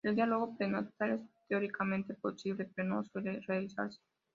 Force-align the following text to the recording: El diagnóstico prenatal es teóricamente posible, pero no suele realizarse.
El 0.03 0.15
diagnóstico 0.15 0.57
prenatal 0.57 1.11
es 1.11 1.21
teóricamente 1.47 2.15
posible, 2.15 2.67
pero 2.75 2.87
no 2.87 3.03
suele 3.03 3.39
realizarse. 3.41 3.99